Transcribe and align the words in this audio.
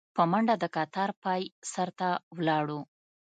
په 0.15 0.23
منډه 0.31 0.55
د 0.59 0.65
کتار 0.75 1.09
پاى 1.23 1.41
سر 1.71 1.89
ته 1.99 2.09
ولاړو. 2.37 2.79